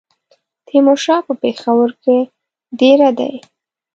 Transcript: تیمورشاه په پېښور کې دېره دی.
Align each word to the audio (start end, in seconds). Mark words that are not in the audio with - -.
تیمورشاه 0.67 1.21
په 1.27 1.33
پېښور 1.41 1.89
کې 2.03 2.17
دېره 2.79 3.09
دی. 3.19 3.33